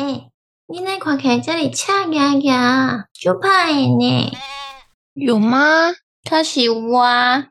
[0.00, 0.30] 哎，
[0.66, 4.32] 你那看起来这里恰牙牙，就怕呢？
[5.12, 5.92] 有吗？
[6.24, 7.02] 他是我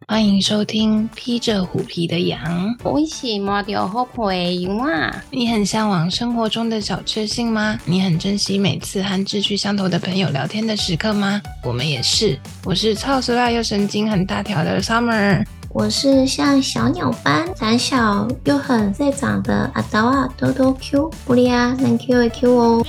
[0.07, 2.75] 欢迎收听《披着虎皮的羊》。
[2.83, 5.23] 我是摸着虎皮羊啊！
[5.29, 7.79] 你很向往生活中的小确幸吗？
[7.85, 11.39] 你很珍惜每次和志趣相投的朋友聊天的时刻吗？
[11.63, 12.35] 我们也是。
[12.65, 15.45] 我是超时辣又神经很大条的 Summer。
[15.71, 22.85] 我是像小鸟般胆小又很在长的阿刀啊，多多 Q 不利啊，能 Q 一 Q 哦。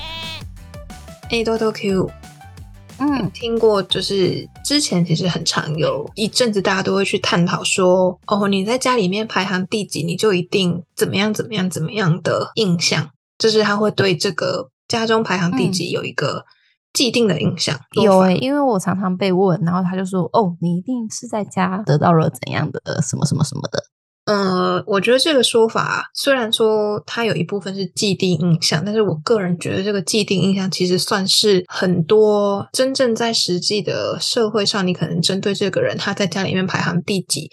[1.29, 2.11] 哎，多多 Q。
[2.99, 16.45] 嗯，听过，就是之前其实很常有一阵子，大家都会去探讨说，哦，你在家里面排行第几，你就一定怎么样怎么样怎么样的印象，就是他会对这个家中排行第几有一个
[16.93, 17.79] 既定的印象。
[18.03, 23.83] 有诶，因为我常常被问，然后他就说，哦，你一定是在家得到了怎样的什么什么什么的。
[24.27, 37.51] 呃，我觉得这个说法虽然说它有一部分是既定印象，但是我个人觉得这个既定印象其实算是很多真正在实际的社会上，你可能针对这个人他在家里面排行第几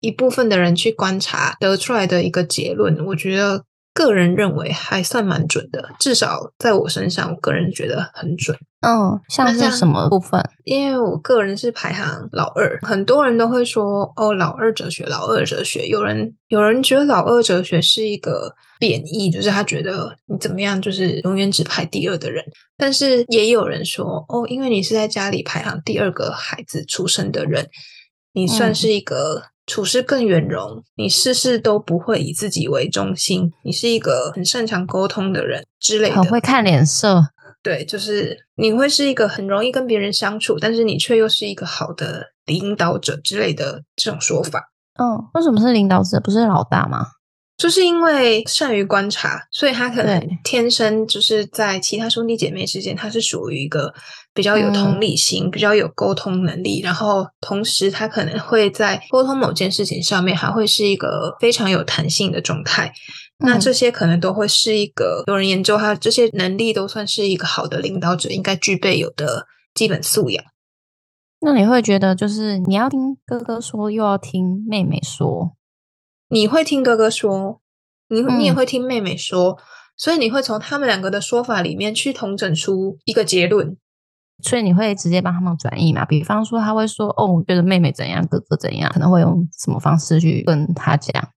[0.00, 3.02] 一部分的人去观察得出来的一个结论。
[3.06, 3.64] 我觉得
[3.98, 8.56] 个人认为还算蛮准的，至少在我身上，我个人觉得很准。
[8.80, 10.40] 嗯，像是什么部分？
[10.62, 15.88] 因为我个人是排行老二，很多人都会说哦，老二哲学，老二哲学。
[15.88, 22.44] 有人有人觉得老二哲学是一个贬义，就是他觉得你怎么样，就是永远只排第二的人。
[22.76, 27.68] 但是也有人说哦，因为你是在家里排行第二个孩子出生的人，
[28.32, 37.22] 你算是一个处事更圆融，你事事都不会以自己为中心，你是一个很擅长沟通的人之类的，很会看脸色。
[37.62, 44.70] 对，就是你会是一个很容易跟别人相处，但是你却又是一个好的领导者之类的这种说法。
[44.98, 47.06] 嗯，为什么是领导者，不是老大吗？
[47.58, 53.92] 就是因为善于观察，所以他可能天生就是在其他兄弟姐妹之间，他是属于一个
[54.32, 62.92] 比较有同理心、比较有沟通能力，然后同时他可能会在沟通某件事情上面，还会是一个非常有弹性的状态。
[63.40, 70.44] 那这些可能都会是一个有人研究，他这些能力都算是一个好的领导者应该具备有的基本素养。
[71.40, 75.52] 那你会觉得，就是你要听哥哥说，又要听妹妹说，
[76.28, 77.60] 你会听哥哥说，
[78.08, 79.58] 你你也会听妹妹说，
[79.96, 83.76] 所以你会从他们两个的说法里面去统整出一个结论，
[84.42, 86.04] 所以你会直接帮他们转译嘛？
[86.04, 91.28] 比方说，他会说：“哦，我觉得妹妹怎样，哥哥怎样，可能会用什么方式去跟他讲。”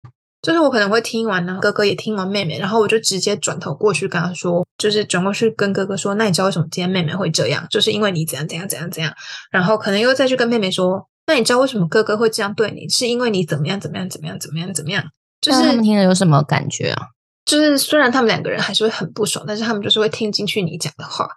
[0.43, 7.67] 就是我可能会听完呢，哥哥也听完妹妹，然后我就直接转头过去跟他说，就是转过去跟哥哥说，那你知道为什么今天妹妹会这样？
[7.69, 9.13] 就是因为你怎样怎样怎样怎样，
[9.51, 12.89] 然后可能又再去跟妹妹说，那你知道为什么哥哥会这样对你？
[12.89, 15.05] 是因为你怎么样怎么样怎么样怎么样怎么样？
[15.41, 17.07] 就是他们听了有什么感觉啊？
[17.45, 21.29] 就是虽然他们两个人还是会很不爽，但是他们就是会听进去你讲的话，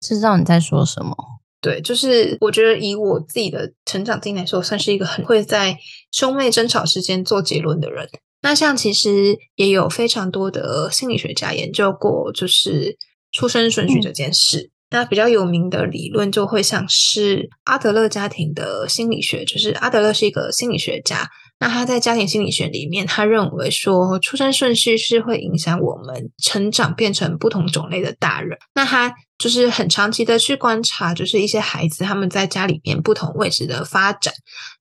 [0.00, 1.14] 知道你在说什么。
[1.60, 5.76] 对，就是我觉得以我自己的成长经历来说，算是一个很会在
[6.10, 8.08] 兄妹争吵之间做结论的人。
[8.40, 12.96] 那像其实也有非常多的心理学家研究过，就是
[13.32, 14.70] 出生顺序这件事。
[14.90, 21.28] 那比较有名的理论就会像是阿德勒家庭的心理学，就是阿德勒是一个心理学家。
[21.58, 28.58] 那他在家庭心理学里面，他认为说出生顺序是会影响我们成长变成不同种类的大人。
[28.74, 34.34] 那他就是很长期的去观察，就是一些孩子他们在家里面不同位置的发展。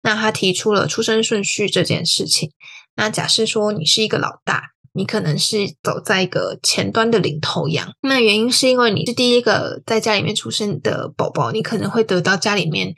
[0.04, 2.52] 那他提出了出生顺序这件事情。
[2.98, 7.88] 那假设说你是一个老大，你可能是走在一个前端的领头羊。
[8.02, 12.94] 那原因是因为你是第一个在家里面出生的宝宝，你可能会得到家里面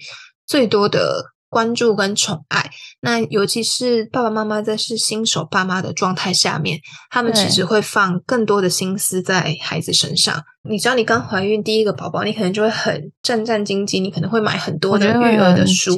[0.45, 2.69] 最多的关注跟宠爱。
[3.01, 10.43] 那尤其是爸爸妈妈在是新手爸妈的状态下面，他们其实会放更多的心思在孩子身上。
[10.69, 15.95] 你知道，你刚怀孕第一个宝宝，你可能就会很战战兢兢，你可能会买很多的育儿的书。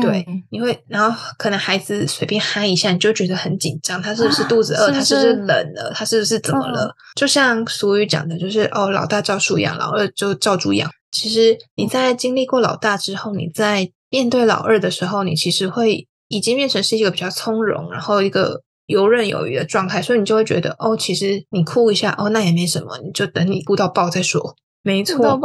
[0.00, 4.90] 对，你会，然后可能孩子随便嗨一下，你就觉得很紧张，他是不是肚子饿？
[4.90, 5.92] 他是不是冷了？
[5.94, 6.94] 他是不是怎么了？
[7.14, 10.90] 就像俗语讲的，就是哦，老大照书养，老二就照猪养。
[11.10, 24.56] 其实你在经历过老大之后，你在面对老二的时候，你其实会已经变成是一个比较从容，然后一个游刃有余的状态，所以你就会觉得哦，其实你哭一下，哦，那也没什么，你就等你哭到爆再说。
[24.82, 25.40] 没错。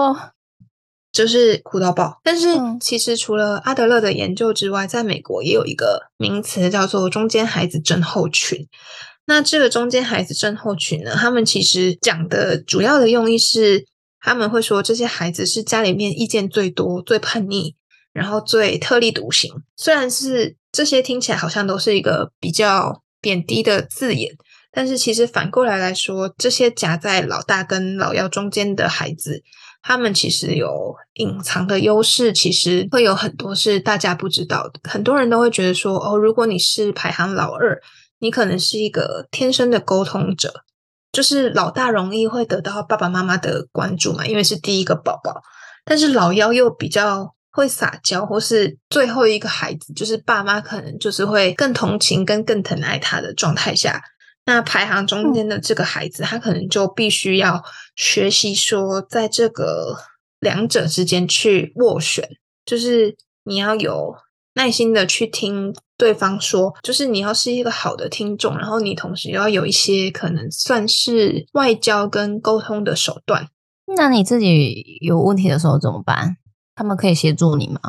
[1.19, 2.48] 就是哭到爆，但是
[2.80, 8.66] 其实除了阿德勒的研究之外，在美国也有一个名词叫做“中间孩子症候群”。
[9.27, 13.86] 那这个“中间孩子症候群”呢，他们其实讲的主要的用意是，
[14.21, 17.75] 他们会说这些孩子是家里面意见最多、最叛逆，
[18.13, 19.51] 然后最特立独行。
[19.75, 24.38] 虽然是这些听起来好像都是一个比较贬低的字眼。
[24.72, 29.42] 但是其实反过来来说，这些夹在老大跟老幺中间的孩子，
[29.81, 34.80] 他们其实有隐藏的优势，其实会有很多是大家不知道的。
[34.90, 37.81] 很多人都会觉得说，哦，如果你是排行老二，
[38.20, 40.54] 你可能是一个天生的沟通者，
[41.12, 45.42] 就是老大容易会得到爸爸妈妈的关注嘛，因为是第一个宝宝。
[45.86, 54.02] 但是老幺又比较会撒娇，或是最后一个孩子，就是爸妈可能就是会更同情跟更疼爱他的状态下。
[54.50, 57.63] 那排行中间的这个孩子，他可能就必须要
[57.96, 59.96] 学习说，在这个
[60.40, 62.28] 两者之间去斡旋，
[62.66, 64.16] 就是你要有
[64.56, 73.50] 耐心的去听对方说，就是你要是一个好的听众，然后你同时要有一些可能算是外交跟沟通的手段。
[73.96, 76.38] 那你自己有问题的时候怎么办？
[76.74, 77.80] 他们可以协助你吗？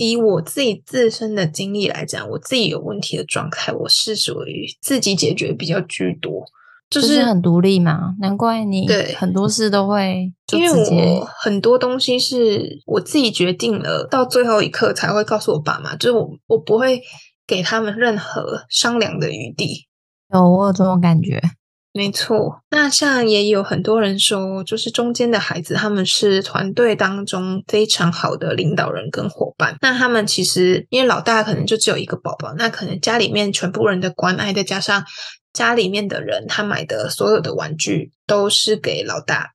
[0.00, 6.42] 以我自己自身的经历来讲，我自己有问题的状态，我是属于自己解决比较居多，
[6.88, 8.14] 就是很独立嘛。
[8.18, 17.02] 难怪你对很多事都会，因为我很多东西是我自己决定了，到最后一刻才会告诉我爸妈，就是我我不会
[17.46, 19.86] 给他们任何商量的余地。
[20.32, 21.42] 有我有这种感觉。
[21.92, 29.76] 没错，那像也有很多人说，就是中间的孩子，他们是团队当中非常好的领导人跟伙伴。
[29.80, 35.04] 那他们其实因为老大可能就只有一个宝宝，那可能家里面全部人的关爱，再加上
[35.52, 39.54] 家里面的人他买的所有的玩具都是给老大。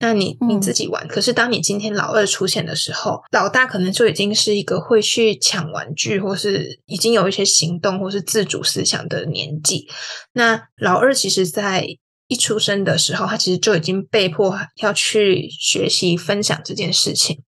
[0.00, 9.88] 那你你自己玩，可是当你今天老二出现的时候，老大可能就已经是一个会去抢玩具，或是已经有一些行动或是自主思想的年纪。
[10.32, 11.86] 那老二其实，在
[12.28, 17.42] 一出生的时候，他其实就已经被迫要去学习分享这件事情。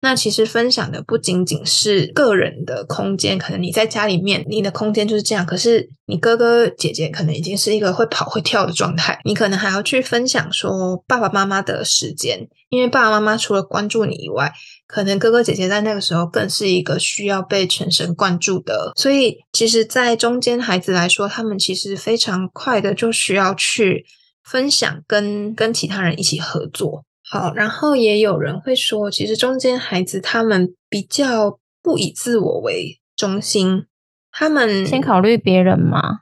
[0.00, 5.44] 那其实分享的不仅仅是个人的空间，可能你在家里面，你的空间就是这样。
[5.44, 14.52] 可是你哥哥姐姐可能已经是一个会跑会跳的状态，你可能还要去分享说爸爸妈妈的时间，因为爸爸妈妈除了关注你以外，
[14.86, 18.92] 可能哥哥姐姐在那个时候更是一个需要被全神贯注的。
[18.94, 24.06] 所以其实，在中间孩子来说，他们其实非常快的就需要去
[24.44, 27.04] 分享，跟跟其他人一起合作。
[27.30, 33.84] 好，然后也有人会说，其实中间孩子他们比较不以自我为中心，
[34.32, 36.20] 他们先考虑别人嘛。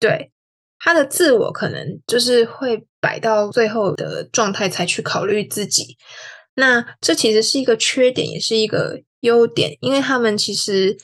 [0.00, 0.32] 对，
[0.78, 5.98] 他的自我可能就是会摆到最后的状态才去考虑自己。
[6.54, 10.96] 那这其实是一个缺点，也是一个优点，因为他们其实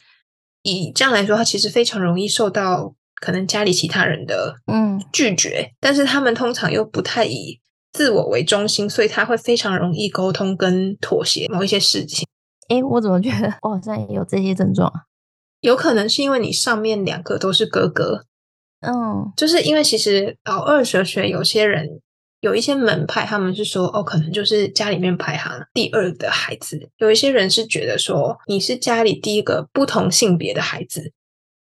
[0.62, 7.60] 以这样来说，他其实非常容易受到可能家里其他人的嗯拒绝，但是他们通常又不太以。
[7.92, 12.26] 自我为中心，所以他会非常容易沟通跟妥协某一些事情。
[12.68, 15.02] 诶，我怎么觉得我好像也有这些症状啊？
[15.60, 18.24] 有可能是因为你上面两个都是哥哥，
[18.80, 22.00] 嗯，就是因为其实老二哲学有些人
[22.40, 26.88] 有一些门派，他们是说哦，可能就是家里面排行第二的孩子。
[26.96, 31.12] 有一些人是觉得说你是家里第一个不同性别的孩子，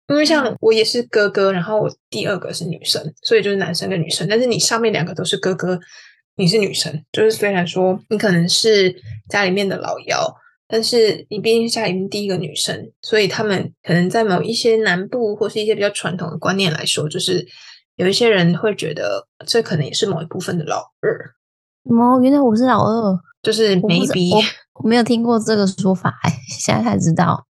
[0.10, 4.28] 因为像我也是哥哥，然后我第二个是女生，所以就是男生跟女生。
[4.28, 5.80] 但是你上面两个都是哥哥。
[6.38, 8.96] 你是女生，就是虽然说你可能是
[9.28, 10.36] 家里面的老幺，
[10.68, 17.46] 但是你毕竟是家里面第一个女生，所以他们可能在某一些南部或是一些比较传统的观念来说，就是
[17.96, 21.34] 有一些人会觉得这可能也是某一部分的老二。
[21.86, 24.36] 哦，原来我是老二，就是 maybe
[24.76, 26.14] 我没有听过这个说法，
[26.48, 27.48] 现在才知道。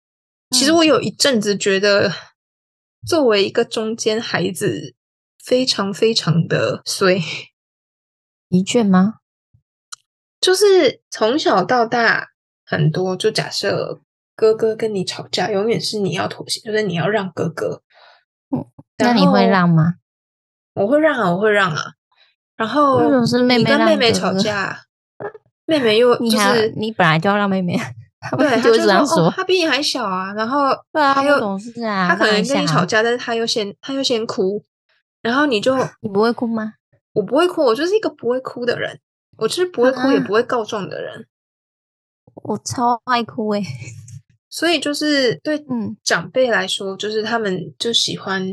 [0.49, 2.11] 其实我有一阵子觉得，
[3.07, 4.93] 作为一个中间孩子，
[5.41, 7.21] 非常非常的衰。
[8.53, 9.15] 一卷吗？
[10.39, 12.27] 就是从小到大，
[12.63, 13.99] 很多就假设
[14.35, 17.81] 哥哥跟你吵架，永远是你要妥协，就是你要让哥哥。
[18.55, 18.63] 嗯，
[18.99, 19.95] 那你会让吗？
[20.75, 21.93] 我会让啊，我会让啊。
[22.55, 24.81] 然后你跟妹妹吵架，
[25.65, 27.75] 妹妹又就是你本来就要让妹妹，
[28.37, 29.31] 对，就这样说。
[29.31, 34.63] 她比你还小啊，然后对啊，又懂事啊，他可能跟你吵架，但是他又先他又先哭，
[35.23, 36.73] 然后你就你不会哭吗？
[37.13, 38.99] 我不会哭，我就是一个不会哭的人。
[39.37, 41.25] 我就是不会哭，也不会告状的人。
[42.35, 43.63] 我超爱哭诶，
[44.47, 45.59] 所以就是对
[46.03, 48.47] 长辈来说，就是他们就喜欢，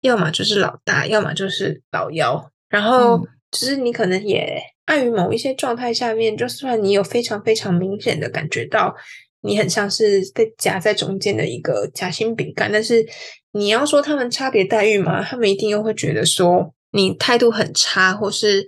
[0.00, 2.50] 要么就是老大，要么就是老幺。
[2.70, 3.18] 然后，
[3.50, 8.96] 其实你可能也碍于某一些状态下面，就算你有非常非常明显的感觉到，
[9.42, 13.06] 你很像是被夹在中间的一个夹心饼干，但是
[13.52, 16.72] 你要说他们差别待遇嘛，他们一定又会觉得说。
[16.92, 18.66] 你态度很差，或是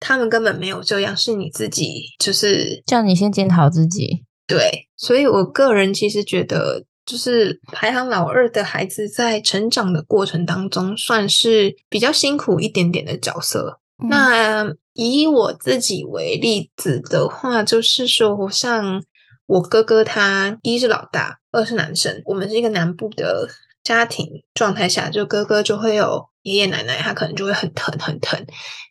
[0.00, 4.24] 他们根本没有这样，是你自己就是叫你先检讨自己。
[4.46, 13.80] 对，所以我个人其实觉得，就就是排行老二的孩子，在成长的过程当中，算是比较辛苦一点点的角色。
[14.02, 19.02] 嗯那以我自己为例子的话，就是说，像
[19.46, 23.46] 我哥哥他一是老大，二是男生，我们是一个南部的
[23.84, 28.44] 家庭状态下，就哥哥就会有爷爷奶奶，他可能就会很疼很疼，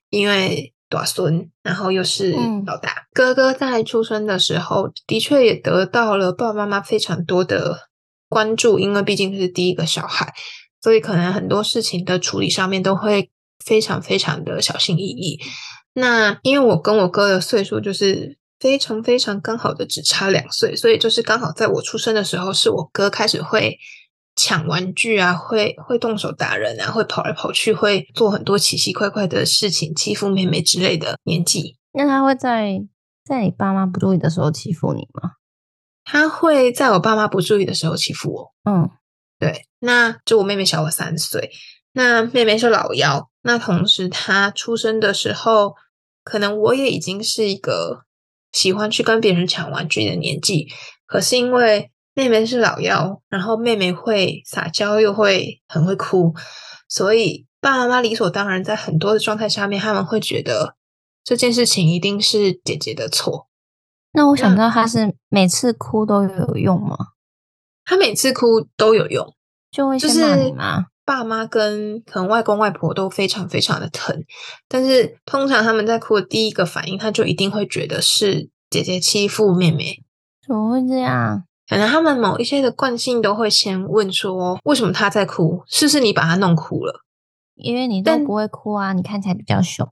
[0.10, 3.08] 因为短孙，然后又是嗯老大。
[3.14, 7.90] 哥哥在出生的时候，的确也得到了爸爸妈妈非常多的
[8.28, 10.34] 关注，因为毕竟是第一个小孩，
[10.82, 13.30] 所以可能很多事情的处理上面都会
[13.64, 15.40] 非常非常的小心翼翼。
[15.94, 23.78] 那因为我跟我哥的岁数就是非常非常刚好的只差两岁，所以就是刚好在我出生的时候，是我哥开始会
[24.36, 31.78] 抢玩具啊，会会动手打人啊，会跑来跑去，会做很多奇奇怪怪的事情，欺负妹妹之类的年纪。
[31.94, 32.82] 那他会在
[33.26, 35.32] 在你爸妈不注意的时候欺负你吗？
[36.04, 38.54] 他会在我爸妈不注意的时候欺负我。
[38.64, 38.90] 嗯，
[39.38, 41.52] 对，那就我妹妹小我三岁，
[41.94, 45.76] 那妹妹是老幺，那同时她出生的时候，
[46.24, 48.06] 可能我也已经是一个
[48.52, 50.68] 喜欢去跟别人抢玩具的年纪，
[51.06, 56.34] 可是因为妹妹是老幺，然后妹妹会撒娇又会很会哭，
[56.90, 60.76] 所以爸爸妈妈理所当然在很多的状态下面，他们会觉得
[61.24, 63.48] 这件事情一定是姐姐的错。
[64.14, 66.98] 那我想知道他是每次哭都有用吗？
[67.86, 69.34] 她每次哭都有用，
[69.72, 70.86] 就会就先骂是你吗？
[71.06, 74.24] 爸妈跟可能外公外婆都非常非常的疼，
[74.68, 80.04] 但是通常他们在哭的第一个反应，他就一定会觉得是姐姐欺负妹妹。
[80.46, 81.44] 怎么会这样？
[81.72, 85.64] 可能他们某一些的惯性都会先问说，为什么他在哭？
[85.68, 87.00] 是不是你把他弄哭了？
[87.56, 89.88] 因为你都但不会哭啊，你看起来比较凶。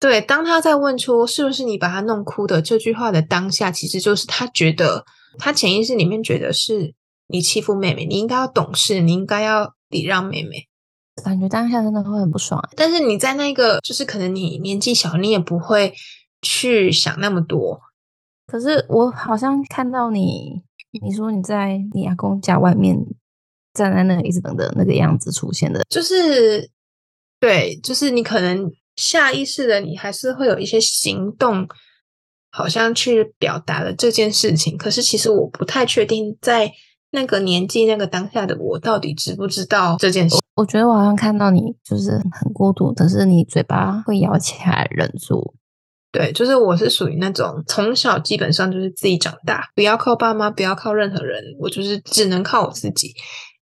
[0.00, 5.04] 对，当他在问出是不是你把他弄哭的这句话的当下，其实就是他觉得
[5.38, 6.96] 他潜意识里面觉得是
[7.28, 10.66] 你欺负妹妹，你应该要懂事，你应该要礼让妹妹。
[11.22, 12.68] 感觉当下真的会很不爽欸。
[12.74, 15.94] 但是你在那个就是可能你年纪小，你也不会
[16.42, 17.78] 去想那么多。
[18.48, 20.62] 可是我好像看到你，
[21.02, 22.96] 你说你在你阿公家外面
[23.72, 26.70] 站在那里一直等的那个样子出现的，就是
[27.38, 31.68] 对，就是你可能下意识的，你还是会有一些行动，
[32.50, 34.76] 好像去表达了这件事情。
[34.76, 36.72] 可是其实我不太确定，在
[37.12, 40.36] 那个年纪、那个当下的我，到底知不知道这件事。
[40.56, 45.54] 我觉得我好像看到你就是很孤独，可是你嘴巴会咬起来忍住。
[46.12, 53.14] 对，就是我是属于那种从小基本上就是自己长大，不要靠爸妈，不要靠任何人，我就是只能靠我自己。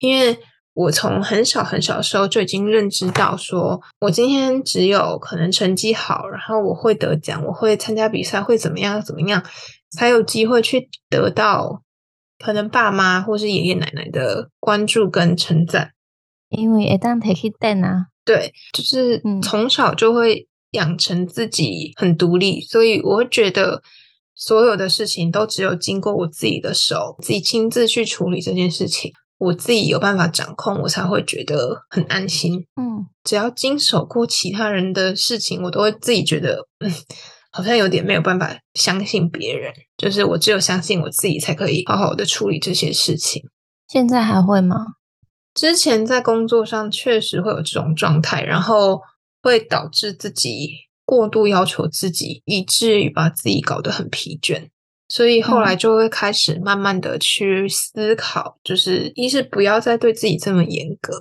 [0.01, 0.37] 因为
[0.75, 9.45] 我从很小很小的时候就已经认知到说，我今天只有可能成绩好，然后我会得奖，我会参加比赛，会怎么样怎么样，
[9.91, 11.83] 才有机会去得到
[12.45, 15.93] 可能爸妈或是爷爷奶奶的关注跟称赞。
[16.49, 23.83] 因为一旦 take it down 啊，对，就是嗯从小就会养成自己很独立，所以我会觉得
[24.35, 32.67] 所有的事情都只有经过我自己的手，自己亲自去处理这件事情，我自己有办法掌控，我才会觉得很安心。
[32.76, 36.91] 嗯，只要经手过其他人的事情，我都会自己觉得，嗯，
[37.50, 43.43] 好像有点没有办法相信别人，就是我只有相信我自己，才可以好好的处理这些事情。
[43.88, 44.76] 现在还会吗？
[45.55, 49.02] 之前在工作上确实会有这种状态，然后
[49.43, 50.71] 会导致自己
[51.05, 54.69] 过度要求自己，以至于把自己搞得很疲倦。
[55.09, 61.13] 所以后来就会开始慢慢的去思考，就是一是不要再对自己这么严格，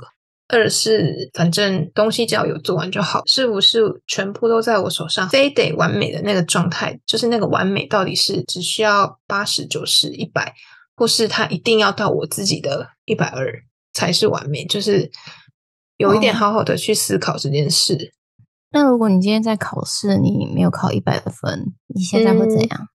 [0.48, 10.54] 二是反正东西只要有做完就好，是不是全部都在我手上，非得完美的那个状态，就是那个完美到底是只需要八十九十一百，
[10.96, 13.62] 或是它一定要到我自己的一百二
[13.92, 15.12] 才是完美，就是
[16.01, 18.13] 有一点哦好好的去思考这件事。
[18.72, 22.88] 那如果你今天在考试，你没有考一百分，你现在会怎嗯样？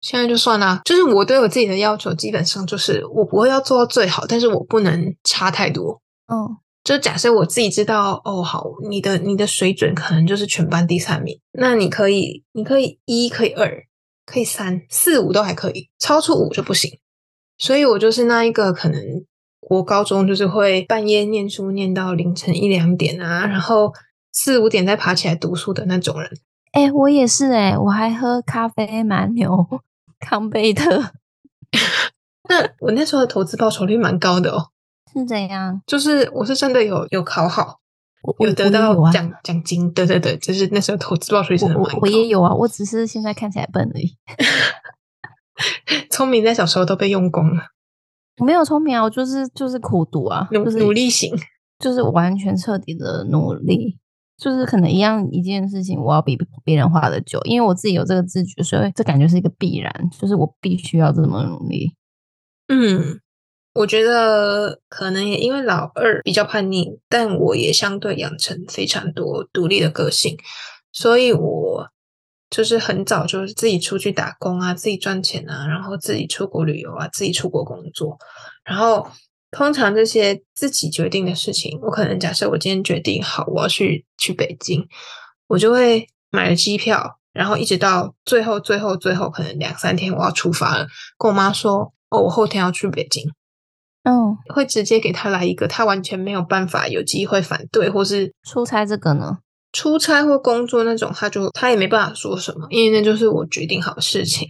[0.00, 6.00] 现在就算啦，就是我对我自己的要求，基本上就是我不会要做到最好，但是我不能差太多。
[6.26, 13.84] 嗯，就假设我自己知道，哦，好，你的你的水准可能就是全班第三名，那你可以，你可以一，可以二，
[14.24, 16.98] 可以三，四五都还可以，超出五就不行。
[17.58, 19.00] 所以我就是那一个可能
[19.70, 23.94] 国高中就是会半夜念书念到凌晨一两点啊，然后
[24.32, 26.28] 四五点再爬起来读书的那种人。
[26.72, 29.64] 哎、我也是哎、我还喝咖啡蛮牛
[30.18, 31.12] 康贝特
[32.50, 34.70] 那我那时候的投资报酬率蛮高的哦，
[35.12, 35.80] 是怎样？
[35.86, 37.78] 就是我是真的有有考好，
[38.22, 41.98] 我我有得到奖奖金，对对对，就是那时候投资报酬率真的我蛮高。
[41.98, 44.16] 我我也有啊，我只是现在看起来笨而已。
[46.10, 47.66] 聪明在小时候都被用光了。
[48.38, 51.34] 我没有聪明啊，我就是就是苦读啊，努就是努力型。
[51.80, 53.96] 就是完全彻底的努力，
[54.36, 61.94] 就是可能一样一件事情，我要比别人花的久，因为我自己有这个自觉，所以这感觉是一个必然，就是我必须要这么努力。
[62.68, 63.18] 嗯，
[63.72, 70.36] 我觉得可能也因为老二比较叛逆，但我也相对养成非常多独立的个性，
[70.92, 71.88] 所以我
[72.50, 78.18] 就是很早就是自己出去打工啊，自己赚钱啊，然后自己出国旅游啊，自己出国工作，
[78.64, 79.08] 然后。
[79.52, 84.86] 通常这些自己决定的事情，我可能假设我今天决定好我要去去北京，
[85.48, 90.86] 我就会买了机票，然后一直到最后最后最后可能两三天我要出发了，
[91.18, 93.28] 跟我妈说哦，我后天要去北京，
[94.04, 99.38] 嗯，会直接给他来一个他完全没有办法有机会反对或是出差这个呢，
[99.72, 104.48] 出差或工作那种，他就他也没办法说什么，因为那就是我决定好的事情，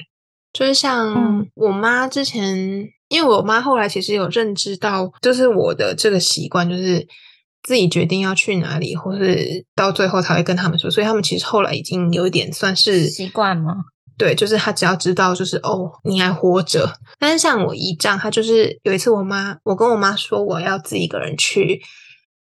[0.53, 2.89] 就是像我妈之前。
[3.11, 7.05] 因为我妈后来其实有认知到，就是我的这个习惯，就是
[7.65, 10.89] 自己决定要去哪里，或是到最后才会跟他们说。
[10.89, 13.75] 所以他们其实后来已经有一点算是习惯吗？
[14.17, 16.89] 对，就是他只要知道，就是哦，你还活着。
[17.19, 21.83] 但是像我姨丈，他就是有一次，我妈我跟我妈说我要自己一个人去，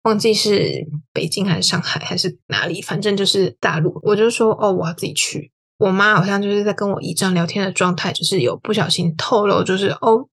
[0.09, 4.01] 忘记是北京还是上海还是哪里，反正就是大陆。
[4.03, 5.53] 我就说哦，我要自己去。
[5.79, 10.29] 我妈好像就是在跟我姨丈聊天的状态，就是有不小心透露，就是哦。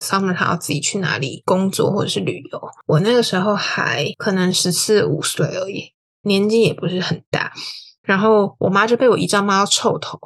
[0.00, 5.92] Summer 他要自己去哪里工作或者是旅游，我那个时候还可能十四五岁而已，
[6.22, 7.52] 年纪也不是很大。
[8.02, 10.16] 然后我妈就被我姨丈骂到臭头，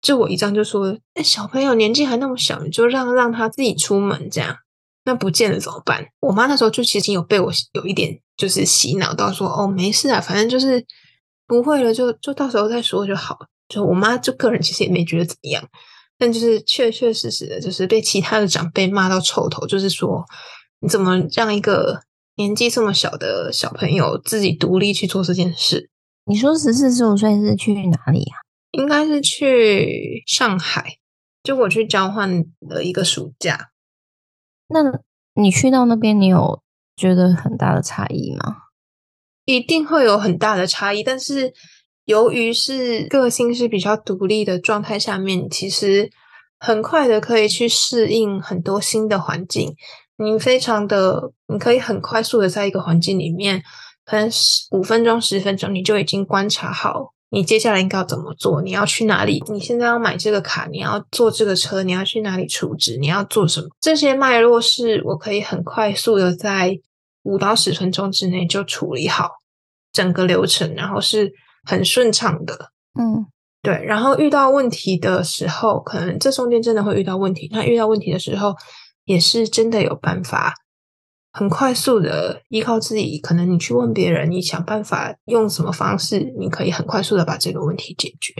[0.00, 4.56] 就我姨丈就说：“哎，小朋友年纪还那么小，你就让让他自己出门这样，
[5.10, 10.84] 那不见了怎么办？”我妈那时候就其实有被我有一点就是洗脑到说：“哦，没事啊，反正就是
[11.46, 13.38] 不会了，就就到时候再说就好。”
[13.68, 15.62] 就我妈就个人其实也没觉得怎么样。
[16.18, 20.24] 但就是确确实实的，就是被其他的长辈骂到臭头，就是说
[20.80, 22.02] 你怎么让一个
[22.36, 25.88] 年纪这么小的小朋友自己独立去做这件事？
[26.26, 28.36] 你说十四十五岁是去哪里啊？
[28.72, 30.98] 应该是去上海，
[31.42, 33.70] 就我去交换了一个暑假。
[34.70, 34.80] 那
[35.34, 36.62] 你去到那边，你有
[36.96, 38.56] 觉得很大的差异吗？
[39.44, 41.52] 一定会有很大的差异，但是。
[42.06, 46.10] 由于是个性是比较独立的状态下面，其实
[46.58, 49.76] 很快的可以去适应很多新的环境。
[50.16, 53.62] 你非常的，你可以很快速的在一个环境里面，
[54.04, 54.28] 可能
[54.72, 63.68] 五分钟、十分钟，你就已经观察好你接下来应该要怎么做，你要去哪里，你现在要买这个卡，你要坐这个车，你要去哪里储值，你要做什么？
[63.80, 66.78] 这些脉络是我可以很快速的在
[67.22, 69.30] 五到十分钟之内就处理好
[69.92, 71.32] 整个流程，然后是。
[71.62, 73.26] 很顺畅的，嗯，
[73.60, 73.84] 对。
[73.84, 77.50] 然后遇到问题的时候，可能这中间真的会遇到问题。
[77.52, 78.54] 那遇到问题的时候，
[79.04, 80.54] 也是真的有办法，
[81.32, 83.18] 很快速的依靠自己。
[83.18, 88.34] 可能你去问别人，你想办法用什么方式，你可以很快速的把这个问题解决。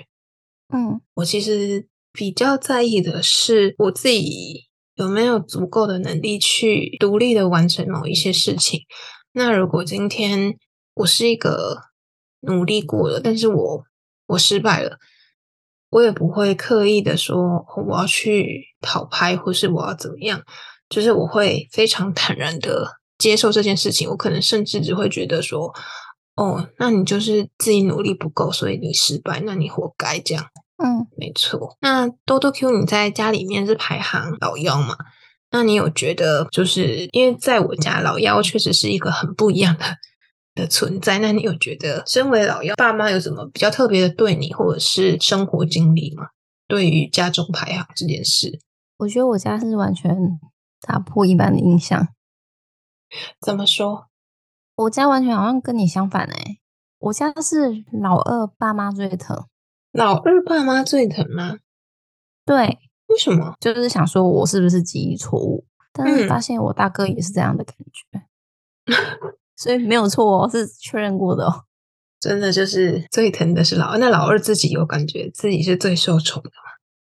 [0.72, 8.80] 嗯，我其实比较在意的是我自己有没有足够的能力去独立的完成某一些事情。
[9.32, 10.56] 那如果今天
[10.94, 11.90] 我是一个。
[12.42, 13.84] 努力过了，但是我
[14.28, 14.96] 我失败了，
[15.90, 20.42] 我也不会刻意的说我要去讨拍，或是我要怎么样，
[20.90, 24.10] 就是我会非常坦然的接受这件事情。
[24.10, 25.72] 我可能甚至只会觉得说，
[26.36, 30.44] 哦，那你就是自己努力不够，所以你失败，那你活该这样。
[30.76, 31.78] 嗯，没错。
[31.80, 34.96] 那多多 Q，你在家里面是排行老幺嘛？
[35.50, 39.84] 那你有觉得，就是因为在我家老幺确实是一个很不一样的。
[40.52, 46.24] 的存在，那你有觉得身为老幺，爸妈有什么比较特别的对你，或者是生活经历吗？
[46.66, 48.58] 对于家中排行这件事，
[48.98, 50.10] 我觉得我家是完全
[50.80, 52.08] 打破一般的印象。
[53.40, 54.08] 怎么说？
[54.76, 56.58] 我家完全好像跟你相反哎，
[56.98, 59.46] 我家是老二，爸妈最疼。
[59.92, 61.58] 老二爸妈最疼吗？
[62.46, 63.54] 对，为什么？
[63.60, 65.66] 就是想说我是不是记忆错误？
[65.92, 68.22] 但是发现我大哥也是这样的感觉。
[69.56, 71.64] 所以没有错哦，是确认过的哦。
[72.20, 76.69] 真的就是最疼的是老二，那老二自己有感觉自己是最受宠的吗？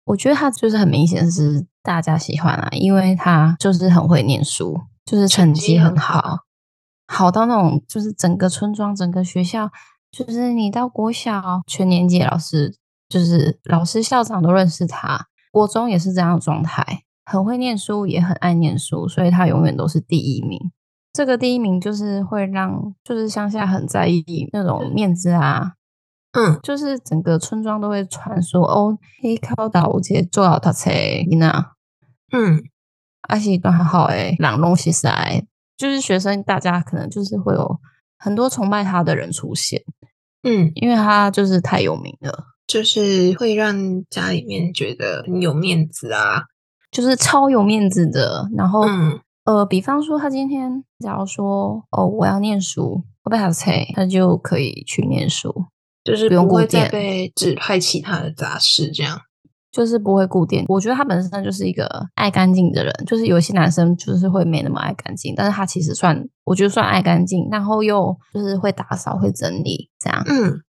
[0.07, 6.39] 我觉得他就是很明显是大家喜欢啊，因为他就是很会念书，就是成绩很好，
[7.07, 9.71] 好到那种就是整个村庄、整个学校，
[10.11, 12.77] 就是你到国小全年级老师，
[13.09, 15.27] 就是老师、校长都认识他。
[15.51, 20.71] 国中也是这样的状态，很会念书，也很爱念书，所以他永远都是第一名。
[21.13, 25.73] 这个第一名就是会让，就是乡下很在意那种面子啊，
[26.37, 31.73] 嗯，就是整个村庄都会传说哦，黑靠岛姐做好他才那，
[32.33, 32.63] 嗯，
[33.29, 35.45] 而且都还好诶，朗东西塞，
[35.77, 37.81] 就是学生大家可能就是会有
[38.19, 39.83] 很多崇拜他的人出现，
[40.43, 46.43] 嗯，因为他就是太有名了，就是会让家里面觉得很有面子啊，
[46.91, 48.49] 就是超有面子的。
[48.57, 49.21] 然后，嗯。
[49.47, 55.67] 呃，比方说他今天假如说哦，我要念书，我被他催，他就可以去念书，
[56.07, 59.21] 就是不会再被指派其他的杂事这样。
[59.73, 60.65] 就是不会固定。
[60.69, 70.25] 我觉得他本身就是一个爱干净的人，就是有些男生就是会没那么爱干净，但是他其实算，我觉得算爱干净，然后又就是会打扫、会整理，这样。
[70.27, 70.63] 嗯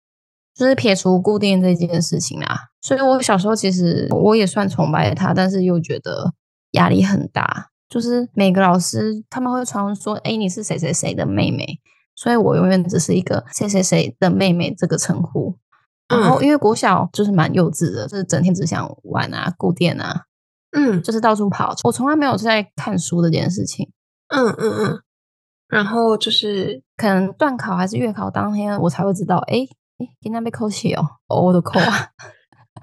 [0.54, 6.32] 就是撇除固定这件事情啊，所以我小时候其实我也算崇拜他，但是又觉得
[6.70, 7.66] 压力很大。
[7.90, 11.80] 就是每个老师他们会常说，哎，你是谁谁谁的妹妹，
[12.14, 15.56] 所以我永远只是一个谁谁谁的妹妹这个称呼。
[16.08, 20.24] 然后因为国小就是蛮幼稚的，就是整天只想玩啊、顾店啊，
[20.72, 21.74] 嗯就是到处跑。
[21.84, 23.90] 我从来没有在看书这件事情，
[24.28, 25.00] 嗯嗯嗯，
[25.66, 29.66] 然后就是可能段考还是月考当天，我才会知道，哎
[29.98, 32.08] 哎，今天被扣起哦，哦，我的扣啊。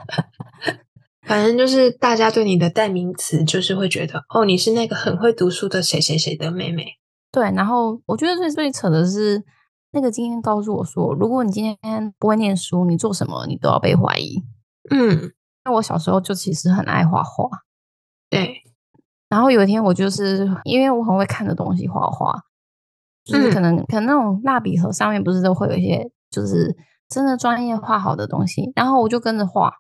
[1.28, 6.98] 反正就是大家对你的代名词就是会觉得哦，你是那个很会读书的谁谁谁的妹妹。
[7.32, 9.44] 对，然后我觉得最最扯的是，
[9.92, 14.44] 那个经验告诉我说，如果你今天不会念书，你做什么你都要被怀疑。
[14.90, 15.32] 嗯，
[15.64, 17.48] 那我小时候就其实很爱画画，
[18.30, 18.64] 对，
[19.30, 22.42] 然后有一天我就是因为我很会看的东西画画，
[23.24, 26.76] 就是可能、可能那种蜡笔盒上面不是都会有一些就是
[27.08, 29.72] 真的专业画好的东西，然后我就跟着画，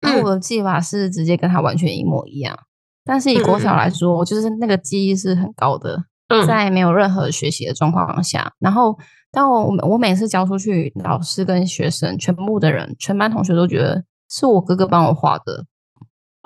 [0.00, 2.58] 然后我的技法是直接跟他完全一模一样。
[3.04, 6.04] 但是以国小来说，我就是那个记忆是很高的，嗯
[6.46, 8.98] 在没有任何学习的状况下，然后
[9.30, 15.66] 当我我每次教出去，老师跟学生全部的人，全班同学都觉得是我哥哥帮我画的，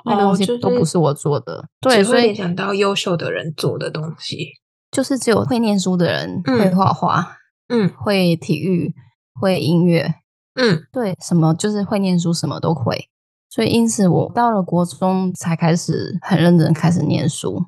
[0.04, 1.68] 那个东西都不是我做的。
[1.80, 4.48] 对，所以联想到优秀的人做的东西。
[4.90, 7.36] 就是只有会念书的人嗯会画画，
[7.68, 8.94] 嗯会体育，
[9.38, 10.14] 会音乐，
[10.54, 13.10] 嗯对，什么就是会念书，什么都会。
[13.50, 17.66] 所以因此，我到了国中才开始很认真开始念书。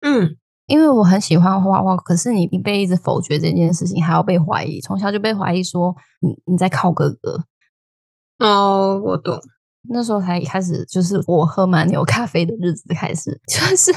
[0.00, 7.44] 嗯因为我很喜欢画画，可是你你被一直否决这件事情，还要被怀疑，从小就被怀疑说你你在靠哥哥。
[8.38, 9.38] 哦，我懂。
[9.86, 13.92] 那时候才开始，就是我喝蛮牛咖啡的日子开始， 就是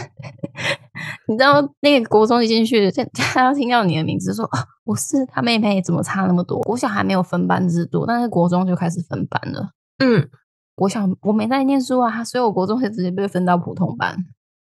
[1.30, 6.60] 你知道那个国中一进去，他要听到你的名字说哦，我是他妹妹，怎么差那么多？
[6.64, 9.70] 国小还没有分班制度，但是国中就开始分班了。
[10.04, 10.30] 嗯
[10.76, 14.18] 国小我没在念书啊，所以我国中就直接被分到普通班。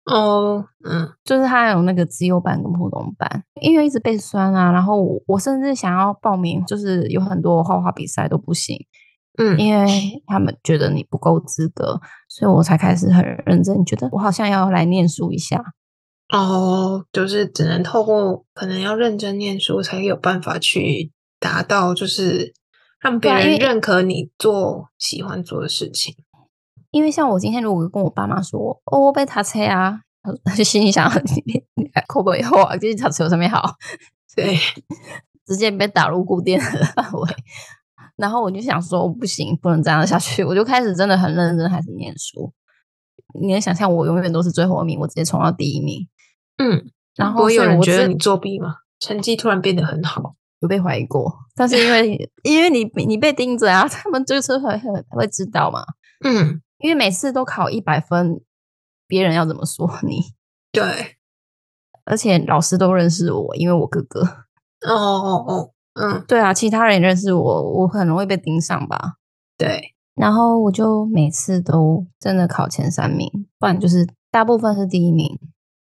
[0.07, 8.79] 哦嗯就是他有那个自由班跟普通班，因为一直被酸啊，然后我我甚至想要报名，就是有很多画画比赛都不行，
[9.39, 15.63] 嗯因为他们觉得你不够资格，所以我才开始很认真，觉得我好像要来念书一下。
[16.33, 22.53] 哦，就是只能透过可能要认真念书，才有办法去达到，就是
[23.01, 26.15] 让别人认可你做喜欢做的事情。
[26.91, 30.01] 因为像我今天如果跟我爸妈说，哦，我被他车啊，
[30.57, 31.11] 就 心里想，
[31.47, 33.77] 你你扣不以后啊，就是他车上面好，
[34.35, 34.57] 对，
[35.47, 37.31] 直接被打入固定的范围。
[38.17, 42.53] 然后我就想说，不行，不能这样下去，我就开始真的很认真开始念书。
[43.41, 46.09] 你能想象我永远都是最后一名，我直接冲到第一名。
[46.59, 48.77] 嗯，然后有人觉得你作弊吗？
[48.99, 50.35] 成绩突然变得很好。
[50.61, 55.85] 有被怀疑过，但是因为 因为你你被盯着啊，他们就是会会会知道嘛。
[56.25, 58.41] 嗯，因为每次都考一百分，
[59.07, 60.35] 别人要怎么说 你？
[60.73, 61.17] 对。
[62.05, 64.21] 而且老师都认识我，因为我哥哥。
[64.87, 69.15] 哦哦哦，嗯，对啊，其他人也认识我，我很容易被盯上吧。
[69.59, 75.39] 对，然后我就每次都真的考前三名，不然就是大部分是第一名。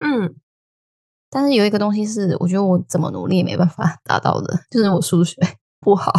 [0.01, 0.35] 嗯
[1.31, 5.41] 但是有一个东西是，我觉得我怎么努力也没办法达到的，就是我数学
[5.81, 6.13] 不好，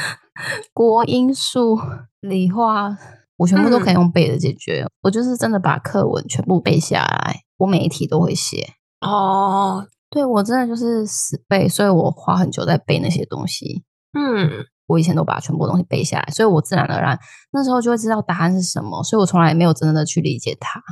[0.72, 1.78] 国英数、
[2.20, 2.96] 理化，
[3.40, 4.86] 我全部都可以用背的解决。
[5.00, 8.74] 我就是真的把课文全部背下来，我每一题都会写。
[9.00, 13.82] 哦，对我真的就是死背，所以我花很久在背那些东西。
[14.12, 17.18] 嗯我以前都把全部东西背下来，所以我自然而然
[17.52, 20.82] 那时候就会知道答案是什么，所以我从来没有真正的去理解它。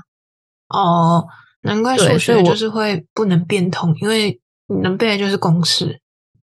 [0.68, 1.26] 哦，
[1.62, 6.00] 难怪数学就是会不能变通，因为你能背的就是公式。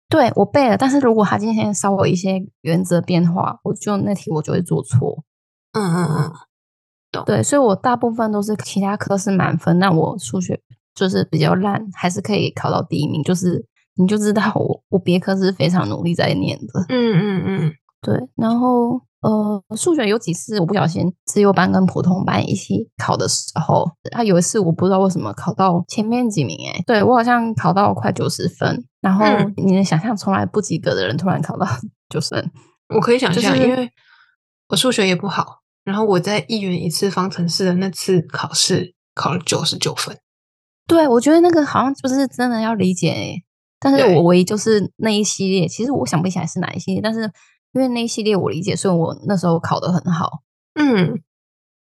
[0.09, 5.23] 对我背了，但是如果他今天稍微一些原则变化，我就那题我就会做错。
[5.73, 10.59] 嗯嗯嗯，对，所以我大部分都是其他科是满分，那我数学
[10.95, 13.21] 就是比较烂，还是可以考到第一名。
[13.23, 16.85] 就是你就知道我我别科是非常努力在念的。
[16.89, 31.65] 嗯嗯嗯，对，然后呃，数学有几次我不小心自由班跟普通班一起考的时候，他有一次我不知道为什么考到前面几名，哎对我好像考到快九十分，然后嗯你能想象从来不及格的人突然考到
[32.09, 32.51] 九十分，
[32.93, 33.89] 我可以想象，就是因为
[34.67, 40.17] 我数学也不好，然后我在一元一次方程式的那次考试考了九十九分。
[40.87, 43.43] 对我觉得那个好像就是真的要理解诶
[43.79, 47.21] 但是我唯一就是那一系列，其实我想不起来是哪一系列，但是
[47.73, 50.41] 因为那一系列我理解，所以我那时候考得很好。
[50.75, 51.21] 嗯，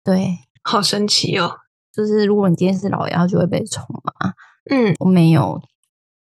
[0.04, 1.58] 对，好神奇哦。
[1.92, 4.34] 就是如果你今天是老幺，就会被宠嘛。
[4.70, 5.60] 嗯，我没有，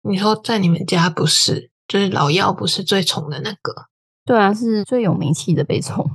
[0.02, 3.86] 你说在你们家不是，就是老幺不是最宠的那个。
[4.24, 6.08] 对啊，是最有名气的被宠。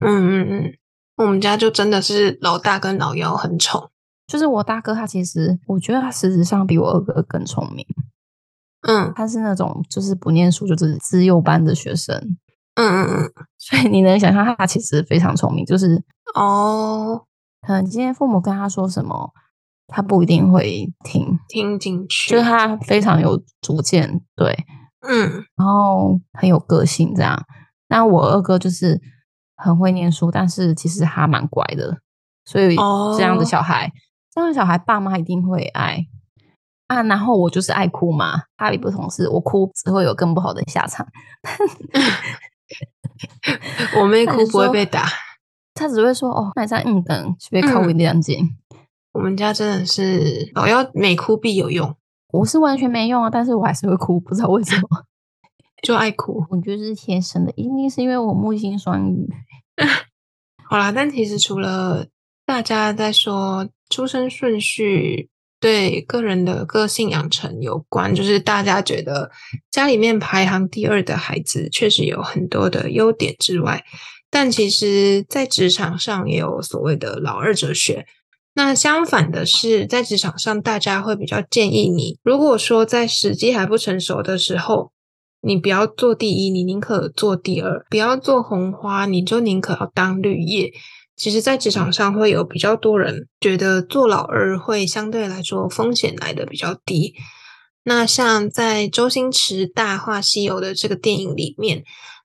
[0.00, 0.74] 嗯嗯嗯，
[1.16, 3.90] 我们家就真的是老大跟老幺很宠。
[4.26, 7.86] 就是我大哥，他其实我觉得他实质上比我二哥更聪明。
[8.88, 12.16] 嗯他是那种就是不念书就是自幼班的学生，
[12.74, 16.02] 嗯嗯嗯， 所以你能想象他其实非常聪明，就是
[16.34, 17.24] 哦，
[17.66, 19.30] 可能今天父母跟他说什么，
[19.88, 22.30] 他不一定会听，听进去。
[22.32, 24.56] 就是他非常有主见，对，
[25.08, 27.44] 嗯然后很有个性这样。
[27.88, 29.00] 那我二哥就是
[29.56, 31.98] 很会念书，但是其实他蛮乖的，
[32.44, 32.76] 所以
[33.16, 33.92] 这样的哦小孩，
[34.32, 36.06] 这样的小孩爸妈一定会爱
[36.86, 37.02] 啊。
[37.02, 41.06] 然后我就是爱哭嘛，他与不同是，我哭只会有更不好的下场。
[43.98, 45.06] 我妹哭不会被打。
[45.74, 48.56] 他只会说哦，那你在嗯等，是被靠一两斤。
[49.12, 51.94] 我们家真的是老要每哭必有用，
[52.32, 54.88] 我是完全没用啊，但是我还是会哭，不知道为什么。
[55.82, 56.44] 就爱哭。
[56.50, 59.28] 我觉得是天生的，一定是因为我木星双鱼。
[60.68, 62.06] 好啦，但其实除了
[62.44, 65.28] 大家在说出生顺序
[65.60, 69.30] 对个人的个性养成有关，就是大家觉得
[69.70, 73.84] 家里面排行第二的孩子确实有很多的优点之外，
[74.30, 78.06] 但其实在职场上也有所谓的老二哲学。
[78.54, 84.92] 那相反的是，在职场上，大家会比较建议你，如果说在时机还不成熟的时候，
[85.40, 90.72] 你不要做第一，你宁可做第二；不要做红花，你就宁可要当绿叶。
[91.16, 97.14] 其实，在职场上会有比较多人觉得做老二会相对来说风险来的比较低。
[97.84, 101.84] 那像在周星驰《大话西游》的这个电影里面，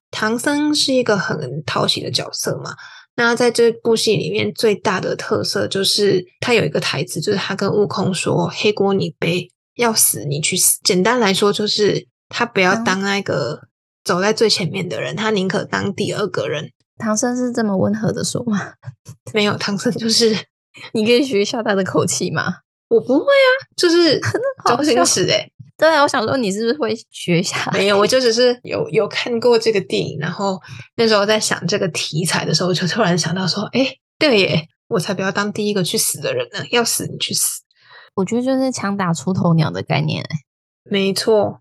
[0.09, 2.75] 唐僧是一个很讨喜的角色嘛。
[3.15, 13.67] 那在这部戏里面，最大的特色就是他有一个台词，就是他跟悟空说：“黑锅你背，要死你去死。”简单来说，就是他不要当那个
[14.03, 16.71] 走在最前面的人，他宁可当第二个人。
[16.97, 18.73] 唐僧是这么温和的说吗？
[19.33, 20.35] 没有唐僧就是
[20.93, 22.57] 你可以学一下他的口气吗？
[22.89, 24.19] 我不会啊，就是
[24.63, 27.71] 好周星笑驰诶、对啊，我想说你是不是会学一下？
[27.73, 30.59] 没有，我就只是有有看过这个电影，然后
[30.97, 37.61] 那时候在想这个题材的时候，就突然想到说，哎，对耶，我才不要当第一个去死的人呢，要死你去死。
[38.15, 40.29] 我觉得就是枪打出头鸟的概念、欸。
[40.83, 41.60] 没错，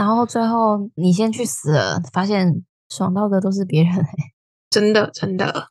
[0.00, 4.06] 然后最后你先去死了，发现爽到的都是别人、欸。
[4.70, 5.68] 真的真的。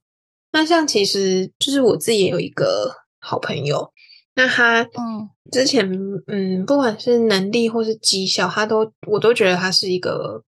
[0.52, 3.92] 那像其实就是我自己也有一个好朋友，
[4.36, 5.92] 那他嗯之前
[6.28, 10.44] 嗯，不管是能力或是绩效，他都我都觉得他是一个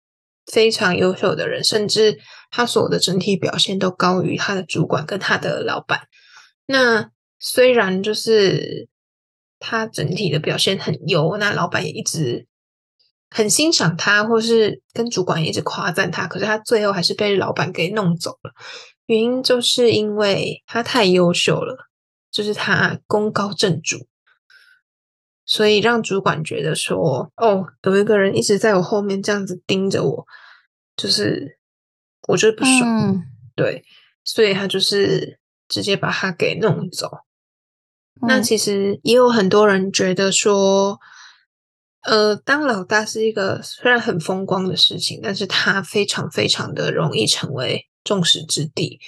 [0.53, 2.19] 非常优秀的人，甚至
[2.51, 6.01] 他所有的整体表现都高于他的主管跟他的老板。
[6.67, 8.91] 那虽然就是
[9.59, 12.47] 他整体的表现很优，那老板也一直
[13.31, 18.53] 很欣赏他，或是跟主管一直夸赞他，可是他最后还是被老板给弄走了。
[19.07, 21.89] 原因就是因为他太优秀了，
[22.31, 24.07] 就是他功高震主，
[25.45, 30.27] 所以让主管觉得说，哦，有一个人一直在我后面这样子盯着我，
[30.97, 31.59] 就是
[32.29, 33.23] 我就是不爽，嗯，
[33.57, 33.85] 对，
[34.23, 37.11] 所以他就是直接把他给弄走。
[38.23, 41.01] 那嗯其实也有很多人觉得说，
[42.03, 48.99] 呃，当老大是一个虽然很风光的事情，但是他非常非常的容易成为众矢之的。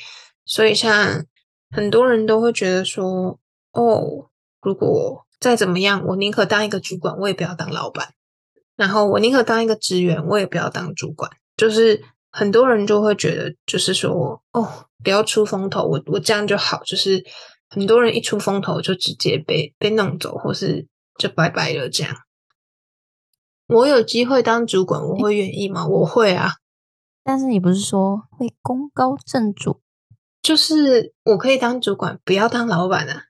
[0.45, 1.25] 所以像
[1.71, 3.39] 很多人都会觉得说，
[3.73, 4.29] 哦，
[4.61, 8.13] 如果再怎么样，我宁可当一个主管，我也不要当老板。
[8.77, 11.31] 然后我宁可当一个职员，我也不要当主管。
[11.57, 16.83] 就是很多人就会觉得，就是说，哦，不要出风头，我我这样就好。
[16.85, 17.25] 就是
[17.69, 20.87] 很多人一出风头就直接被被弄走，或是
[21.19, 22.15] 就拜拜了这样。
[23.73, 25.87] 我有机会当主管，我会愿意吗？
[25.87, 26.57] 我会啊，
[27.25, 29.81] 但是你不是说会功高震主？
[30.43, 33.25] 就是我可以当主管，不要当老板啊。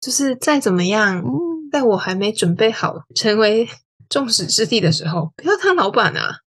[0.00, 3.68] 就是再怎么样，嗯，在我还没准备好成为
[4.08, 6.38] 众矢之的的时候，不要当老板啊。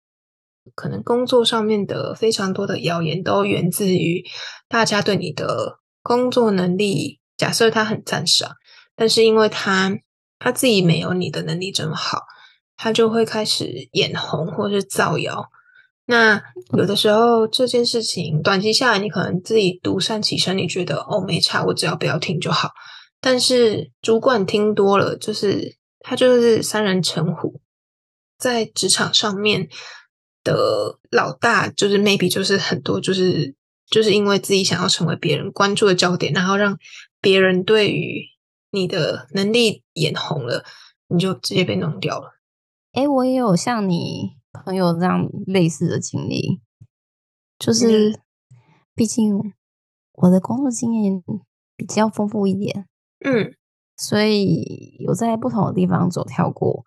[0.73, 4.25] 可能工作上面的非常多的谣言，都源自于
[4.67, 8.51] 大家对你的工作能力假设他很赞赏，
[8.95, 9.91] 但是因为他
[10.39, 12.23] 他自己没有你的能力这么好，
[12.77, 15.49] 他就会开始眼红或是造谣。
[16.07, 16.41] 那
[16.77, 22.71] 有的时候这件事情短期下来，你可能自己独善其身，你觉得哦没差，我只要不要听就好。
[23.19, 27.59] 但是主管听多了，就是他就是三人成虎，
[28.37, 29.67] 在职场上面
[30.43, 33.55] 的老大，就是 maybe 就是很多就是
[33.89, 36.77] 就是因为自己想要成为别人关注的焦点，然后让
[37.19, 38.21] 别人对于
[38.69, 40.63] 你的能力眼红了，
[41.07, 42.34] 你就直接被弄掉了。
[42.95, 44.35] 哎，我也有像你。
[44.63, 46.61] 朋友这样类似的经历，
[47.59, 48.21] 就是
[48.95, 49.37] 毕竟
[50.13, 51.21] 我的工作经验
[51.75, 52.87] 比较丰富一点，
[53.25, 53.53] 嗯，
[53.97, 56.85] 所以有在不同的地方走跳过，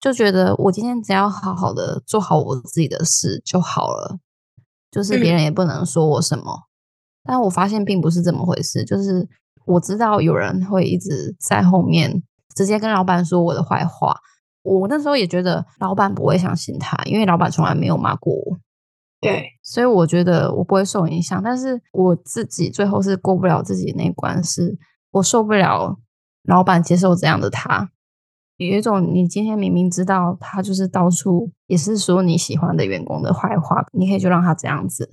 [0.00, 4.20] 就觉得我今天只要好好的做好我自己的事就好了，
[4.92, 6.68] 就是别人也不能说我什么。
[7.24, 9.28] 但我发现并不是这么回事，就是
[9.66, 12.22] 我知道有人会一直在后面
[12.54, 14.20] 直接跟老板说我的坏话。
[14.68, 18.58] 我那时候也觉得老板不会相信他，因为老板从来没有骂过我。
[19.20, 21.42] 对，所以我觉得我不会受影响。
[21.42, 24.78] 但是我自己最后是过不了自己那关，是
[25.10, 25.98] 我受不了
[26.44, 27.90] 老板接受这样的他。
[28.58, 35.10] 有一种，你今天明明知道他就是到处也是说你喜欢的员工的坏话，你可以就让他这样子。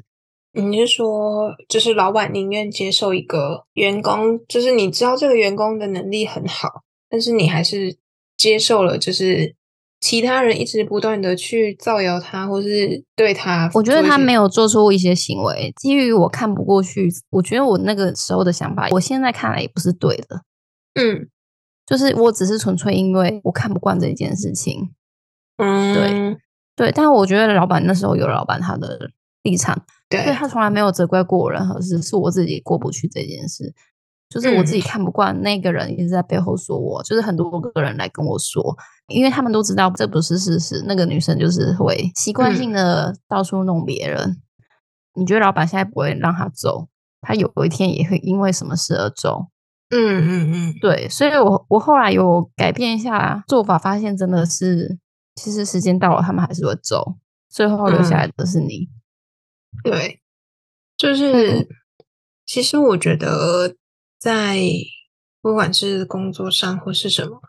[0.54, 7.98] 你是说，就是老板宁愿接受一个员工，就是你知道这个员工的能力很好，但是你还是。
[8.38, 9.56] 接受了，就是
[10.02, 20.42] 其他人一直不断的去造谣他，或是对他，我觉得他没有做出一些行为，基于我看不过去，我觉得我那个时候的想法，我现在看来也不是对的。
[20.94, 21.28] 嗯，
[21.86, 24.92] 就是我只是纯粹因为我看不惯这件事情。
[25.58, 26.38] 嗯，对
[26.76, 29.10] 对，但我觉得老板那时候有老板他的
[29.44, 33.74] 立场，对他从来没有责怪过我任何事，是我自己过不去这件事。
[34.28, 38.76] 就是我自己看不惯那个人一直在背后说我，就是很多个人来跟我说，
[39.08, 40.84] 因为他们都知道这不是事实。
[40.88, 44.42] 那个女生就是会习惯性的到处弄别人。
[45.14, 46.90] 你觉得老板现在不会让他走，
[47.22, 49.48] 他有一天也会因为什么事而走。
[49.92, 54.98] 嗯嗯嗯，对，所以我我后来有改变一下做法，发现真的是，
[55.36, 57.16] 其实时间到了，他们还是会走，
[57.48, 58.90] 最后留下来的是你。
[59.84, 60.20] 对，
[60.98, 61.70] 就是
[62.46, 63.76] 其实我觉得。
[64.26, 64.60] 在
[65.40, 67.40] 不管是工作上或是什么，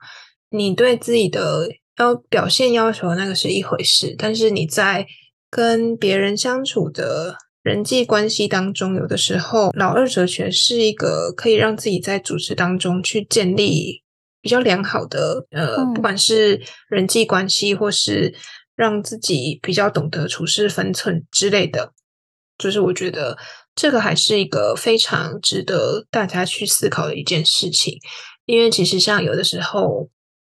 [0.51, 5.07] 你对自己的要表现要求那个是一回事，但是你在
[5.51, 14.03] 跟别人相处的人际关系当中，有的时候老二哲学是一个可以让自己在组织当中去建立
[14.43, 16.61] 比较良好的呃，不管是
[16.91, 18.35] 人际关系，或是
[18.75, 21.95] 让自己比较懂得处事分寸之类的，
[22.59, 23.39] 就是我觉得。
[23.77, 28.01] 这个还是一个非常值得大家去思考的一件事情，
[28.47, 30.09] 因为其实像有的时候，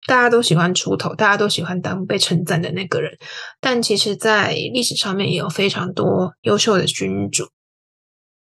[0.06, 3.18] 大家都喜欢出头，大家都喜欢当被称赞的那个人，
[3.62, 7.48] 但其实，在历史上面也有非常多优秀的君主，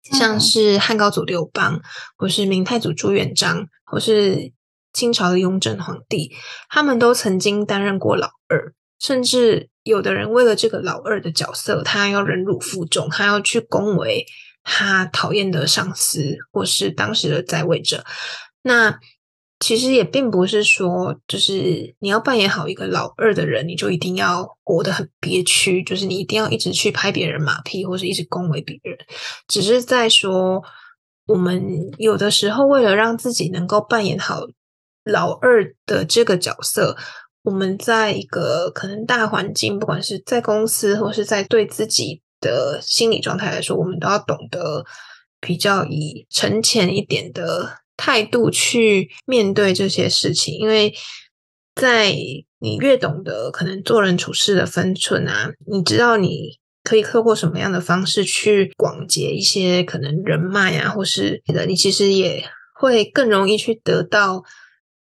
[0.01, 1.79] 像是汉高祖刘邦，
[2.17, 4.51] 或是明太祖朱元璋，或是
[4.93, 6.33] 清朝的雍正皇帝，
[6.71, 14.25] 他们都曾经担任过老二，甚至有的人为了这个老二的角色，他要忍辱负重，他要去恭维。
[14.63, 18.05] 他讨厌的上司，或是当时的在位者，
[18.61, 18.99] 那
[19.59, 28.97] 其实也并不是说，就是你要扮演好一个老二的人，你就一定要活得很憋屈，就是你一定要一直去拍别人马屁，或是一直恭维别人。
[29.47, 30.63] 只是在说，
[31.27, 34.41] 我们有的时候为了让自己能够扮演好
[35.03, 36.97] 老二的这个角色，
[37.43, 42.21] 我们在一个可能大环境，不管是在公司，或是在对自己。
[42.41, 44.83] 的心理状态来说，我们都要懂得
[45.39, 50.93] 比较以沉潜一点的态度去面对这些事情，因为
[51.75, 52.11] 在
[52.59, 64.43] 你越懂得可能做人处事的分寸啊，你知道你可以透过什么样的方式去广结一些可能人脉啊，或是的，你其实也会更容易去得到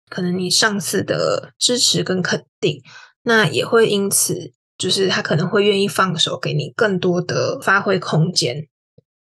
[0.10, 2.82] 可能你上司的支持跟肯定，
[3.24, 4.54] 那也会因此。
[4.78, 8.68] 就是他可能会愿意放手给你更多的发挥空间。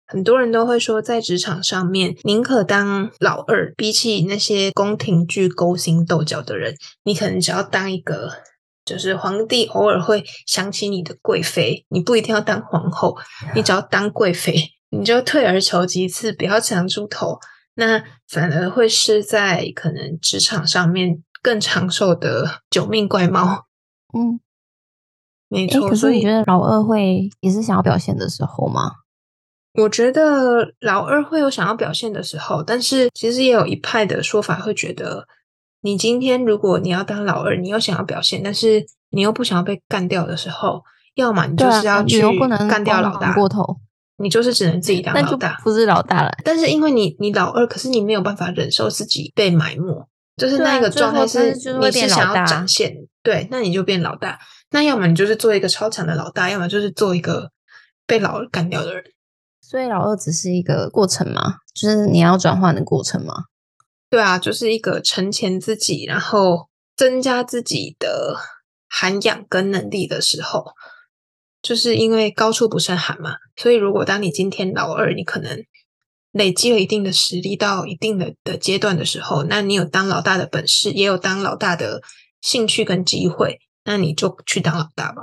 [0.08, 8.30] 很多人都会说，在职场上面，宁可当老二，比起那些宫廷剧勾心斗角的人，你可能只要当一个，
[8.84, 13.18] 就是皇帝偶尔会想起你的贵妃，你不一定要当皇后，
[13.56, 14.54] 你只要当贵妃，
[14.90, 17.40] 你就退而求其次，不要抢猪头，
[17.74, 23.66] 那反而会是在可能职场上面更长寿的九命怪猫。
[24.16, 24.38] 嗯。
[25.50, 25.88] 哎，没错。
[25.88, 28.92] 可是你觉得老二会也是想要表现的时候吗？
[29.78, 35.26] 我觉得老二会有想要表现的时候，但是其实也有一派的说法会觉得，
[35.82, 40.82] 你今天如果你要当老二，你又想要表现，但是你又不想要被干掉的时候，
[41.14, 42.22] 要么你就是要去
[42.70, 43.76] 干掉老大，过头，
[44.16, 45.60] 你就是只能自己当老大。
[45.62, 46.32] 不是老大了。
[46.42, 54.38] 但是因为你你老二，可是你没有办法忍受自己被埋没，就是那个状态是你是想要变老大展现，对，那你就变老大。
[54.70, 57.50] 那要么你就是做一个超强的老大，要么就是做一个
[58.06, 59.04] 被老二干掉的人。
[59.60, 63.44] 所以老二只是一个过程嘛，就是你要转换的过程嘛。
[64.08, 68.36] 对啊，就是一个沉潜自己，然后增加自己的
[68.88, 70.72] 涵养跟能力的时候，
[71.60, 73.36] 就是因为高处不胜寒嘛。
[73.56, 75.64] 所以如果当你今天老二，你可能
[76.30, 82.00] 累积了一定的实力到一定的的阶段的时候，那你有当老大的本事，也有当老大的
[82.40, 85.22] 兴趣跟机会，那你就去当老大吧。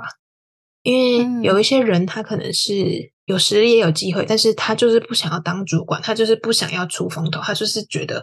[0.82, 8.22] 因为嗯有一些人，他可能是有实力也有机会，但是他就是不想要当主管，他就是不想要出风头，他就是觉得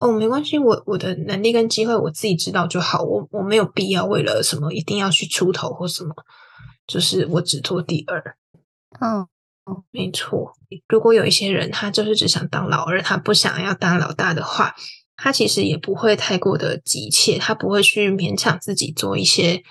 [0.00, 6.14] 哦，没关系，我我的能力跟机会我自己知道就好，我我没有必要为了什么一定要去出头或什么，
[6.86, 8.36] 就是我只做第二。
[9.00, 9.26] 嗯，
[9.90, 10.52] 没错，
[10.88, 14.74] 如果有一些人他就是只想当老二，他不想要当老大的话，
[15.16, 19.62] 他其实也不会太过的急切，他不会去勉强自己做一些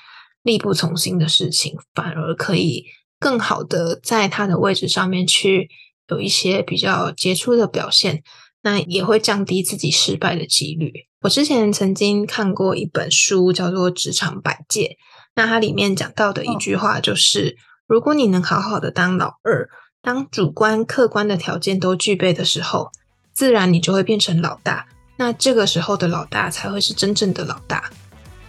[0.42, 2.86] 力不从心的事情，反而可以
[3.20, 5.70] 更好的在他的位置上面去
[6.08, 8.24] 有一些比较杰出的表现，
[8.62, 10.92] 那也会降低自己失败的几率。
[11.22, 14.98] 我之前曾经看过一本书，叫做《职场百戒》，
[15.36, 19.70] 那它里面讲到的一句话就是：如果你能好好的当老二，
[20.02, 22.92] 当主观、客观的条件都具备的时候，
[23.34, 24.88] 自然你就会变成老大。
[25.16, 27.90] 那这个时候的老大才会是真正的老大。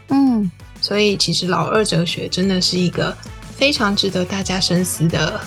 [0.09, 0.51] 嗯，
[0.81, 3.17] 所以，其实老二哲学真的是一个
[3.57, 5.41] 非常值得大家深思的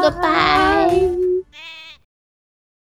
[0.02, 1.77] Goodbye.